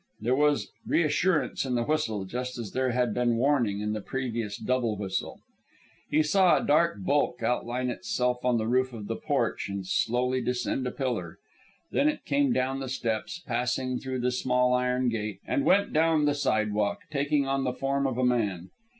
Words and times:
There 0.19 0.33
was 0.35 0.71
reassurance 0.87 1.63
in 1.63 1.75
the 1.75 1.83
whistle, 1.83 2.25
just 2.25 2.57
as 2.57 2.71
there 2.71 2.89
had 2.89 3.13
been 3.13 3.35
warning 3.37 3.81
in 3.81 3.93
the 3.93 4.01
previous 4.01 4.57
double 4.57 4.97
whistle. 4.97 5.41
He 6.09 6.23
saw 6.23 6.57
a 6.57 6.65
dark 6.65 7.03
bulk 7.03 7.43
outline 7.43 7.91
itself 7.91 8.43
on 8.43 8.57
the 8.57 8.65
roof 8.65 8.93
of 8.93 9.05
the 9.07 9.15
porch 9.15 9.69
and 9.69 9.85
slowly 9.85 10.41
descend 10.41 10.87
a 10.87 10.91
pillar. 10.91 11.37
Then 11.91 12.09
it 12.09 12.25
came 12.25 12.51
down 12.51 12.79
the 12.79 12.89
steps, 12.89 13.43
passed 13.45 13.79
through 14.01 14.21
the 14.21 14.31
small 14.31 14.73
iron 14.73 15.07
gate, 15.07 15.37
and 15.45 15.65
went 15.65 15.93
down 15.93 16.25
the 16.25 16.33
sidewalk, 16.33 17.01
taking 17.11 17.45
on 17.45 17.63
the 17.63 17.71
form 17.71 18.07
of 18.07 18.17
a 18.17 18.25
man. 18.25 18.71